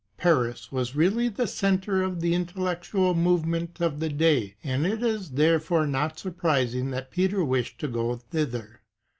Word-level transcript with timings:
Paris 0.17 0.71
was 0.71 0.95
really 0.95 1.29
the 1.29 1.45
centre 1.45 2.01
of 2.01 2.21
the 2.21 2.33
intellectual 2.33 3.13
movement 3.13 3.79
of 3.79 3.99
the 3.99 4.09
day, 4.09 4.55
and 4.63 4.83
it 4.87 5.03
is 5.03 5.29
there 5.29 5.59
fore 5.59 5.85
not 5.85 6.17
surprising 6.17 6.89
that 6.89 7.11
Peter 7.11 7.45
wished 7.45 7.77
to 7.77 7.87
go 7.87 8.15
thither. 8.15 8.81